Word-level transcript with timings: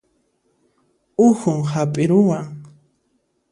Uhun 1.27 1.59
hap'iruwan 1.71 2.47